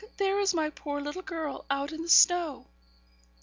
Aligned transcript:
there 0.17 0.39
is 0.39 0.51
my 0.51 0.67
poor 0.71 0.99
little 0.99 1.21
girl 1.21 1.63
out 1.69 1.91
in 1.91 2.01
the 2.01 2.09
snow!' 2.09 2.65